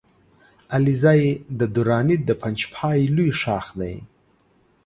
[0.75, 1.21] علیزی
[1.59, 3.95] د دراني د پنجپای لوی ښاخ دی